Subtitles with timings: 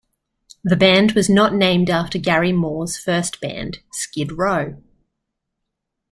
[0.63, 4.81] The band was not named after Gary Moore's first band, Skid Row.